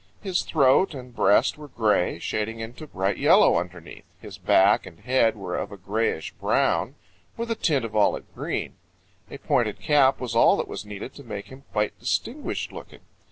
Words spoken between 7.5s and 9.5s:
a tint of olive green. A